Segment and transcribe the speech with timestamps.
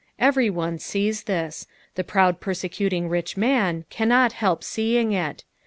[0.17, 1.67] Every one sees this.
[1.93, 5.43] The proud persecuting rich man cannot help seeing it.